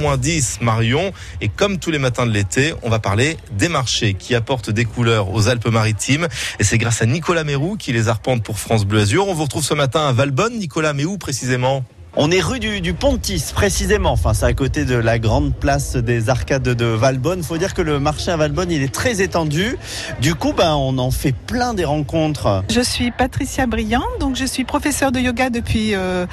moins 0.00 0.16
10 0.16 0.58
Marion. 0.62 1.12
Et 1.40 1.48
comme 1.48 1.78
tous 1.78 1.90
les 1.90 1.98
matins 1.98 2.26
de 2.26 2.32
l'été, 2.32 2.74
on 2.82 2.90
va 2.90 2.98
parler 2.98 3.36
des 3.52 3.68
marchés 3.68 4.14
qui 4.14 4.34
apportent 4.34 4.70
des 4.70 4.84
couleurs 4.84 5.32
aux 5.32 5.48
Alpes-Maritimes. 5.48 6.26
Et 6.58 6.64
c'est 6.64 6.78
grâce 6.78 7.02
à 7.02 7.06
Nicolas 7.06 7.44
Mérou 7.44 7.76
qui 7.76 7.92
les 7.92 8.08
arpente 8.08 8.42
pour 8.42 8.58
France 8.58 8.84
Bleu 8.84 9.00
Azur. 9.00 9.28
On 9.28 9.34
vous 9.34 9.44
retrouve 9.44 9.64
ce 9.64 9.74
matin 9.74 10.06
à 10.06 10.12
Valbonne. 10.12 10.58
Nicolas, 10.58 10.92
mais 10.92 11.04
où 11.04 11.18
précisément 11.18 11.84
on 12.16 12.32
est 12.32 12.40
rue 12.40 12.58
du, 12.58 12.80
du 12.80 12.92
Pontis, 12.92 13.52
précisément. 13.54 14.10
Enfin, 14.10 14.34
c'est 14.34 14.46
à 14.46 14.52
côté 14.52 14.84
de 14.84 14.96
la 14.96 15.20
grande 15.20 15.54
place 15.54 15.94
des 15.94 16.28
arcades 16.28 16.62
de 16.64 16.84
Valbonne. 16.84 17.42
Faut 17.44 17.56
dire 17.56 17.72
que 17.72 17.82
le 17.82 18.00
marché 18.00 18.32
à 18.32 18.36
Valbonne, 18.36 18.72
il 18.72 18.82
est 18.82 18.92
très 18.92 19.22
étendu. 19.22 19.76
Du 20.20 20.34
coup, 20.34 20.52
ben, 20.52 20.74
on 20.74 20.98
en 20.98 21.12
fait 21.12 21.32
plein 21.32 21.72
des 21.72 21.84
rencontres. 21.84 22.64
Je 22.68 22.80
suis 22.80 23.12
Patricia 23.12 23.66
Briand, 23.66 24.02
donc 24.18 24.34
je 24.34 24.44
suis 24.44 24.64
professeure 24.64 25.12
de 25.12 25.20
yoga 25.20 25.50
depuis 25.50 25.94
euh, 25.94 26.26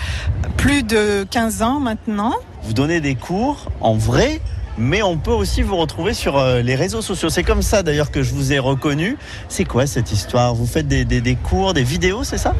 plus 0.57 0.81
de 0.81 1.27
15 1.29 1.61
ans 1.61 1.79
maintenant. 1.79 2.33
Vous 2.67 2.73
donnez 2.73 2.99
des 2.99 3.15
cours 3.15 3.71
en 3.79 3.93
vrai 3.93 4.41
mais 4.77 5.01
on 5.01 5.17
peut 5.17 5.31
aussi 5.31 5.61
vous 5.61 5.75
retrouver 5.75 6.13
sur 6.13 6.37
euh, 6.37 6.61
les 6.61 6.75
réseaux 6.75 7.01
sociaux. 7.01 7.29
C'est 7.29 7.43
comme 7.43 7.61
ça 7.61 7.83
d'ailleurs 7.83 8.11
que 8.11 8.23
je 8.23 8.33
vous 8.33 8.53
ai 8.53 8.59
reconnu. 8.59 9.17
C'est 9.49 9.65
quoi 9.65 9.87
cette 9.87 10.11
histoire? 10.11 10.53
Vous 10.53 10.65
faites 10.65 10.87
des, 10.87 11.05
des, 11.05 11.21
des, 11.21 11.35
cours, 11.35 11.73
des 11.73 11.83
vidéos, 11.83 12.23
c'est 12.23 12.37
ça? 12.37 12.55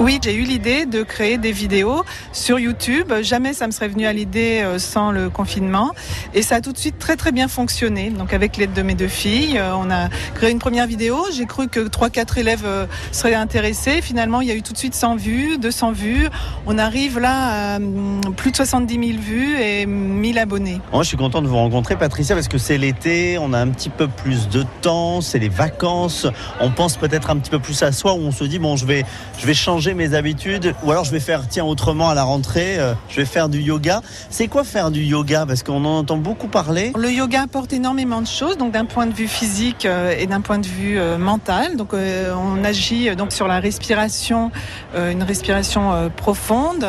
Oui, 0.00 0.18
j'ai 0.22 0.34
eu 0.34 0.42
l'idée 0.42 0.86
de 0.86 1.02
créer 1.02 1.38
des 1.38 1.52
vidéos 1.52 2.04
sur 2.32 2.58
YouTube. 2.58 3.12
Jamais 3.22 3.52
ça 3.54 3.66
me 3.66 3.72
serait 3.72 3.88
venu 3.88 4.06
à 4.06 4.12
l'idée 4.12 4.60
euh, 4.62 4.78
sans 4.78 5.10
le 5.10 5.30
confinement. 5.30 5.92
Et 6.34 6.42
ça 6.42 6.56
a 6.56 6.60
tout 6.60 6.72
de 6.72 6.78
suite 6.78 6.98
très 6.98 7.16
très 7.16 7.32
bien 7.32 7.48
fonctionné. 7.48 8.10
Donc 8.10 8.32
avec 8.32 8.56
l'aide 8.56 8.72
de 8.72 8.82
mes 8.82 8.94
deux 8.94 9.08
filles, 9.08 9.58
euh, 9.58 9.74
on 9.76 9.90
a 9.90 10.08
créé 10.34 10.50
une 10.50 10.58
première 10.58 10.86
vidéo. 10.86 11.24
J'ai 11.32 11.46
cru 11.46 11.68
que 11.68 11.80
3-4 11.80 12.38
élèves 12.38 12.66
seraient 13.12 13.34
intéressés. 13.34 14.02
Finalement, 14.02 14.40
il 14.40 14.48
y 14.48 14.50
a 14.50 14.54
eu 14.54 14.62
tout 14.62 14.72
de 14.72 14.78
suite 14.78 14.94
100 14.94 15.16
vues, 15.16 15.58
200 15.58 15.92
vues. 15.92 16.28
On 16.66 16.78
arrive 16.78 17.18
là 17.18 17.74
à 17.74 17.76
hum, 17.76 18.20
plus 18.36 18.50
de 18.50 18.56
70 18.56 18.94
000 18.94 19.18
vues 19.20 19.56
et 19.56 19.86
1000 19.86 20.38
abonnés. 20.38 20.80
Moi, 20.92 21.02
je 21.02 21.08
suis 21.08 21.16
content 21.16 21.42
de 21.42 21.48
vous 21.48 21.53
rencontrer, 21.56 21.96
Patricia, 21.96 22.34
parce 22.34 22.48
que 22.48 22.58
c'est 22.58 22.78
l'été, 22.78 23.38
on 23.38 23.52
a 23.52 23.58
un 23.58 23.68
petit 23.68 23.90
peu 23.90 24.08
plus 24.08 24.48
de 24.48 24.64
temps, 24.82 25.20
c'est 25.20 25.38
les 25.38 25.48
vacances, 25.48 26.26
on 26.60 26.70
pense 26.70 26.96
peut-être 26.96 27.30
un 27.30 27.36
petit 27.36 27.50
peu 27.50 27.58
plus 27.58 27.82
à 27.82 27.92
soi, 27.92 28.14
où 28.14 28.18
on 28.18 28.32
se 28.32 28.44
dit, 28.44 28.58
bon, 28.58 28.76
je 28.76 28.86
vais, 28.86 29.04
je 29.38 29.46
vais 29.46 29.54
changer 29.54 29.94
mes 29.94 30.14
habitudes, 30.14 30.74
ou 30.82 30.90
alors 30.90 31.04
je 31.04 31.12
vais 31.12 31.20
faire, 31.20 31.46
tiens, 31.48 31.64
autrement 31.64 32.08
à 32.08 32.14
la 32.14 32.24
rentrée, 32.24 32.78
euh, 32.78 32.94
je 33.08 33.16
vais 33.16 33.24
faire 33.24 33.48
du 33.48 33.60
yoga. 33.60 34.00
C'est 34.30 34.48
quoi 34.48 34.64
faire 34.64 34.90
du 34.90 35.02
yoga? 35.02 35.44
Parce 35.46 35.62
qu'on 35.62 35.84
en 35.84 35.98
entend 35.98 36.16
beaucoup 36.16 36.48
parler. 36.48 36.92
Le 36.96 37.10
yoga 37.10 37.42
apporte 37.42 37.72
énormément 37.72 38.20
de 38.20 38.26
choses, 38.26 38.58
donc 38.58 38.72
d'un 38.72 38.86
point 38.86 39.06
de 39.06 39.14
vue 39.14 39.28
physique 39.28 39.86
euh, 39.86 40.14
et 40.18 40.26
d'un 40.26 40.40
point 40.40 40.58
de 40.58 40.66
vue 40.66 40.98
euh, 40.98 41.18
mental. 41.18 41.76
Donc 41.76 41.92
on 41.94 42.64
agit 42.64 43.14
donc 43.16 43.32
sur 43.32 43.46
la 43.46 43.60
respiration, 43.60 44.50
une 44.96 45.22
respiration 45.22 46.10
profonde, 46.16 46.86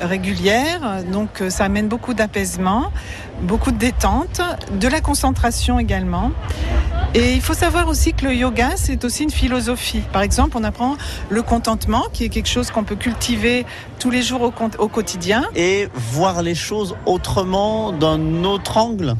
régulière. 0.00 1.02
Donc 1.10 1.42
ça 1.48 1.64
amène 1.64 1.88
beaucoup 1.88 2.14
d'apaisement, 2.14 2.90
beaucoup 3.42 3.72
de 3.72 3.78
détente 3.78 4.03
de 4.04 4.88
la 4.88 5.00
concentration 5.00 5.78
également. 5.78 6.30
Et 7.14 7.32
il 7.32 7.40
faut 7.40 7.54
savoir 7.54 7.88
aussi 7.88 8.12
que 8.12 8.26
le 8.26 8.34
yoga, 8.34 8.72
c'est 8.76 9.02
aussi 9.04 9.22
une 9.22 9.30
philosophie. 9.30 10.02
Par 10.12 10.20
exemple, 10.20 10.58
on 10.58 10.64
apprend 10.64 10.96
le 11.30 11.42
contentement, 11.42 12.04
qui 12.12 12.24
est 12.24 12.28
quelque 12.28 12.48
chose 12.48 12.70
qu'on 12.70 12.84
peut 12.84 12.96
cultiver 12.96 13.64
tous 13.98 14.10
les 14.10 14.20
jours 14.20 14.42
au, 14.42 14.52
au 14.78 14.88
quotidien. 14.88 15.44
Et 15.54 15.88
voir 15.94 16.42
les 16.42 16.54
choses 16.54 16.96
autrement, 17.06 17.92
d'un 17.92 18.44
autre 18.44 18.76
angle 18.76 19.14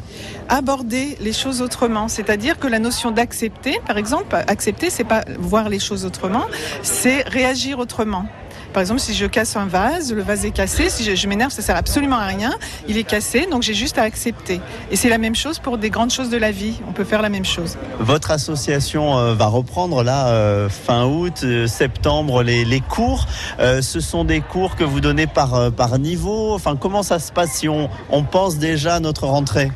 aborder 0.50 1.16
les 1.20 1.32
choses 1.32 1.62
autrement, 1.62 2.06
c'est-à-dire 2.06 2.58
que 2.58 2.66
la 2.66 2.78
notion 2.78 3.10
d'accepter, 3.10 3.80
par 3.86 3.96
exemple, 3.96 4.36
accepter, 4.46 4.90
c'est 4.90 5.02
pas 5.02 5.24
voir 5.38 5.70
les 5.70 5.78
choses 5.78 6.04
autrement, 6.04 6.44
c'est 6.82 7.26
réagir 7.26 7.78
autrement. 7.78 8.26
Par 8.74 8.80
exemple, 8.80 9.00
si 9.00 9.14
je 9.14 9.26
casse 9.26 9.54
un 9.54 9.66
vase, 9.66 10.12
le 10.12 10.20
vase 10.20 10.44
est 10.44 10.50
cassé, 10.50 10.90
si 10.90 11.04
je, 11.14 11.28
m'énerve, 11.28 11.52
ça 11.52 11.62
sert 11.62 11.76
absolument 11.76 12.16
à 12.16 12.26
rien. 12.26 12.50
Il 12.88 12.98
est 12.98 13.04
cassé, 13.04 13.46
donc 13.48 13.62
j'ai 13.62 13.72
juste 13.72 13.98
à 13.98 14.02
accepter. 14.02 14.60
Et 14.90 14.96
c'est 14.96 15.08
la 15.08 15.18
même 15.18 15.36
chose 15.36 15.60
pour 15.60 15.78
des 15.78 15.90
grandes 15.90 16.10
choses 16.10 16.28
de 16.28 16.36
la 16.36 16.50
vie. 16.50 16.80
On 16.88 16.92
peut 16.92 17.04
faire 17.04 17.22
la 17.22 17.28
même 17.28 17.44
chose. 17.44 17.78
Votre 18.00 18.32
association 18.32 19.16
euh, 19.16 19.34
va 19.34 19.46
reprendre 19.46 20.02
là 20.02 20.26
euh, 20.26 20.68
fin 20.68 21.04
août, 21.04 21.42
euh, 21.44 21.68
septembre 21.68 22.42
les, 22.42 22.80
cours. 22.80 23.26
ce 23.60 24.00
sont 24.00 24.24
des 24.24 24.40
cours 24.40 24.74
que 24.74 24.82
vous 24.82 25.00
donnez 25.00 25.28
par 25.28 25.70
par 25.70 26.00
niveau. 26.00 26.52
Enfin, 26.52 26.74
comment 26.74 27.04
ça 27.04 27.20
se 27.20 27.30
passe 27.30 27.52
si 27.52 27.68
on, 27.68 27.88
on 28.10 28.24
pense 28.24 28.58
déjà 28.58 28.96
à 28.96 29.00
notre 29.00 29.28
rentrée? 29.28 29.70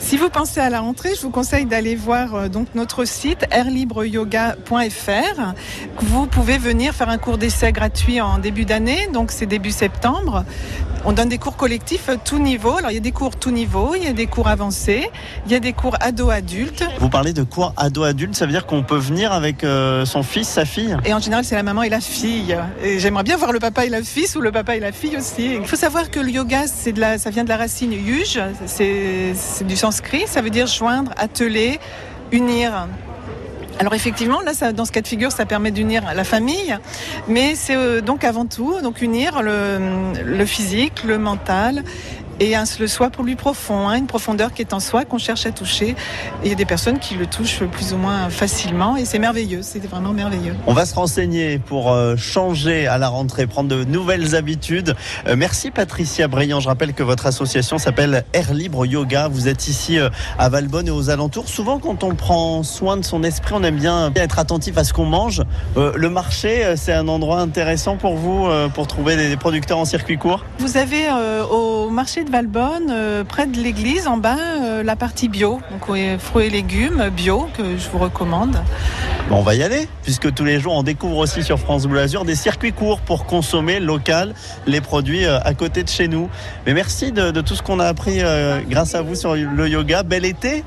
Si 0.00 0.16
vous 0.16 0.30
pensez 0.30 0.60
à 0.60 0.70
la 0.70 0.80
rentrée, 0.80 1.10
je 1.14 1.20
vous 1.20 1.30
conseille 1.30 1.66
d'aller 1.66 1.94
voir 1.94 2.34
euh, 2.34 2.48
donc 2.48 2.68
notre 2.74 3.04
site 3.04 3.44
airlibreyoga.fr. 3.50 5.54
Vous 5.98 6.26
pouvez 6.26 6.58
venir 6.58 6.94
faire 6.94 7.10
un 7.10 7.18
cours 7.18 7.38
d'essai 7.38 7.70
gratuit 7.70 8.20
en 8.20 8.38
début 8.38 8.64
d'année, 8.64 9.08
donc 9.12 9.30
c'est 9.30 9.46
début 9.46 9.70
septembre. 9.70 10.44
On 11.04 11.12
donne 11.12 11.30
des 11.30 11.38
cours 11.38 11.56
collectifs 11.56 12.10
tout 12.24 12.38
niveau. 12.38 12.76
Alors 12.76 12.90
il 12.90 12.94
y 12.94 12.98
a 12.98 13.00
des 13.00 13.12
cours 13.12 13.36
tout 13.36 13.50
niveau, 13.50 13.94
il 13.94 14.04
y 14.04 14.06
a 14.06 14.12
des 14.12 14.26
cours 14.26 14.48
avancés, 14.48 15.08
il 15.46 15.52
y 15.52 15.54
a 15.54 15.60
des 15.60 15.72
cours 15.72 15.96
ado-adultes. 16.00 16.84
Vous 16.98 17.08
parlez 17.08 17.32
de 17.32 17.42
cours 17.42 17.72
ado-adultes, 17.76 18.34
ça 18.34 18.46
veut 18.46 18.52
dire 18.52 18.66
qu'on 18.66 18.82
peut 18.82 18.98
venir 18.98 19.32
avec 19.32 19.64
euh, 19.64 20.04
son 20.04 20.22
fils, 20.22 20.48
sa 20.48 20.64
fille? 20.64 20.96
Et 21.04 21.14
en 21.14 21.20
général, 21.20 21.44
c'est 21.44 21.54
la 21.54 21.62
maman 21.62 21.84
et 21.84 21.88
la 21.88 22.00
fille. 22.00 22.56
Et 22.82 22.98
j'aimerais 22.98 23.22
bien 23.22 23.36
voir 23.36 23.52
le 23.52 23.60
papa 23.60 23.86
et 23.86 23.88
la 23.88 24.02
fille 24.02 24.26
ou 24.36 24.40
le 24.40 24.52
papa 24.52 24.76
et 24.76 24.80
la 24.80 24.92
fille 24.92 25.16
aussi. 25.16 25.54
Il 25.54 25.66
faut 25.66 25.76
savoir 25.76 26.10
que 26.10 26.20
le 26.20 26.30
yoga, 26.30 26.66
c'est 26.66 26.92
de 26.92 27.00
la, 27.00 27.16
ça 27.16 27.30
vient 27.30 27.44
de 27.44 27.48
la 27.48 27.56
racine 27.56 27.92
yuj, 27.92 28.38
c'est 28.66 29.64
du 29.64 29.76
ça 29.90 30.40
veut 30.40 30.50
dire 30.50 30.66
joindre, 30.66 31.12
atteler, 31.16 31.78
unir. 32.32 32.88
Alors 33.78 33.94
effectivement, 33.94 34.40
là, 34.42 34.52
ça, 34.52 34.72
dans 34.72 34.84
ce 34.84 34.92
cas 34.92 35.00
de 35.00 35.06
figure, 35.06 35.32
ça 35.32 35.46
permet 35.46 35.70
d'unir 35.70 36.02
la 36.14 36.24
famille, 36.24 36.76
mais 37.28 37.54
c'est 37.54 37.76
euh, 37.76 38.02
donc 38.02 38.24
avant 38.24 38.44
tout 38.44 38.80
donc 38.82 39.00
unir 39.00 39.42
le 39.42 40.44
physique, 40.44 41.02
le 41.04 41.18
mental 41.18 41.82
et 42.40 42.56
un, 42.56 42.64
le 42.80 42.86
soi 42.86 43.10
pour 43.10 43.22
lui 43.22 43.36
profond, 43.36 43.88
hein, 43.88 43.94
une 43.94 44.06
profondeur 44.06 44.54
qui 44.54 44.62
est 44.62 44.72
en 44.72 44.80
soi 44.80 45.04
qu'on 45.04 45.18
cherche 45.18 45.44
à 45.44 45.52
toucher. 45.52 45.90
Et 45.90 45.96
il 46.44 46.48
y 46.48 46.52
a 46.52 46.56
des 46.56 46.64
personnes 46.64 46.98
qui 46.98 47.14
le 47.14 47.26
touchent 47.26 47.62
plus 47.64 47.92
ou 47.92 47.98
moins 47.98 48.30
facilement 48.30 48.96
et 48.96 49.04
c'est 49.04 49.18
merveilleux, 49.18 49.60
c'est 49.62 49.84
vraiment 49.86 50.12
merveilleux. 50.12 50.54
On 50.66 50.72
va 50.72 50.86
se 50.86 50.94
renseigner 50.94 51.58
pour 51.58 51.92
euh, 51.92 52.16
changer 52.16 52.86
à 52.86 52.96
la 52.96 53.08
rentrée, 53.08 53.46
prendre 53.46 53.68
de 53.68 53.84
nouvelles 53.84 54.34
habitudes. 54.34 54.96
Euh, 55.26 55.36
merci 55.36 55.70
Patricia 55.70 56.28
Briand. 56.28 56.60
Je 56.60 56.68
rappelle 56.68 56.94
que 56.94 57.02
votre 57.02 57.26
association 57.26 57.76
s'appelle 57.76 58.24
Air 58.32 58.54
Libre 58.54 58.86
Yoga. 58.86 59.28
Vous 59.28 59.46
êtes 59.46 59.68
ici 59.68 59.98
euh, 59.98 60.08
à 60.38 60.48
Valbonne 60.48 60.88
et 60.88 60.92
aux 60.92 61.10
alentours. 61.10 61.48
Souvent, 61.48 61.78
quand 61.78 62.02
on 62.02 62.14
prend 62.14 62.62
soin 62.62 62.96
de 62.96 63.04
son 63.04 63.22
esprit, 63.22 63.54
on 63.54 63.62
aime 63.62 63.76
bien 63.76 64.10
être 64.16 64.38
attentif 64.38 64.78
à 64.78 64.84
ce 64.84 64.94
qu'on 64.94 65.04
mange. 65.04 65.42
Le 65.76 66.08
marché, 66.08 66.74
c'est 66.76 66.92
un 66.92 67.08
endroit 67.08 67.40
intéressant 67.40 67.96
pour 67.96 68.16
vous 68.16 68.48
pour 68.74 68.86
trouver 68.86 69.16
des 69.16 69.36
producteurs 69.36 69.78
en 69.78 69.84
circuit 69.84 70.16
court? 70.16 70.44
Vous 70.58 70.76
avez 70.76 71.06
au 71.50 71.90
marché 71.90 72.24
de 72.24 72.29
Valbonne, 72.30 72.88
euh, 72.90 73.24
près 73.24 73.46
de 73.46 73.58
l'église, 73.58 74.06
en 74.06 74.16
bas, 74.16 74.38
euh, 74.38 74.82
la 74.82 74.96
partie 74.96 75.28
bio. 75.28 75.60
Donc 75.70 75.96
fruits 76.18 76.46
et 76.46 76.50
légumes 76.50 77.10
bio 77.10 77.48
que 77.56 77.76
je 77.76 77.88
vous 77.90 77.98
recommande. 77.98 78.56
On 79.30 79.42
va 79.42 79.54
y 79.54 79.62
aller, 79.62 79.88
puisque 80.02 80.32
tous 80.32 80.44
les 80.44 80.58
jours 80.58 80.74
on 80.74 80.82
découvre 80.82 81.18
aussi 81.18 81.42
sur 81.42 81.58
France 81.58 81.86
Bleu 81.86 82.00
Azur 82.00 82.24
des 82.24 82.34
circuits 82.34 82.72
courts 82.72 83.00
pour 83.00 83.26
consommer 83.26 83.80
local 83.80 84.34
les 84.66 84.80
produits 84.80 85.24
euh, 85.24 85.38
à 85.42 85.54
côté 85.54 85.82
de 85.82 85.88
chez 85.88 86.08
nous. 86.08 86.28
Mais 86.66 86.74
merci 86.74 87.12
de, 87.12 87.30
de 87.30 87.40
tout 87.40 87.54
ce 87.54 87.62
qu'on 87.62 87.80
a 87.80 87.86
appris 87.86 88.20
grâce 88.68 88.94
à 88.94 89.02
vous 89.02 89.14
sur 89.14 89.34
le 89.34 89.68
yoga. 89.68 90.02
Bel 90.02 90.24
été 90.24 90.64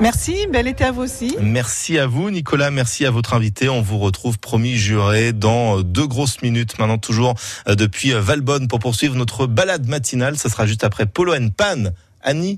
Merci, 0.00 0.46
bel 0.50 0.66
été 0.66 0.84
à 0.84 0.92
vous 0.92 1.02
aussi. 1.02 1.36
Merci 1.40 1.98
à 1.98 2.06
vous, 2.06 2.30
Nicolas. 2.30 2.70
Merci 2.70 3.06
à 3.06 3.10
votre 3.10 3.32
invité. 3.32 3.68
On 3.68 3.80
vous 3.80 3.98
retrouve 3.98 4.38
promis 4.38 4.74
juré 4.74 5.32
dans 5.32 5.80
deux 5.82 6.06
grosses 6.06 6.42
minutes. 6.42 6.78
Maintenant, 6.78 6.98
toujours 6.98 7.34
depuis 7.66 8.12
Valbonne 8.12 8.68
pour 8.68 8.80
poursuivre 8.80 9.14
notre 9.14 9.46
balade 9.46 9.88
matinale. 9.88 10.36
Ce 10.36 10.48
sera 10.48 10.66
juste 10.66 10.84
après 10.84 11.06
Polo 11.06 11.32
Pan. 11.56 11.84
Annie 12.26 12.52